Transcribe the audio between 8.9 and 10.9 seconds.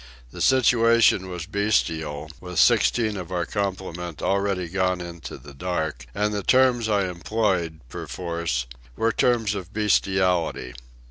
were terms of bestiality.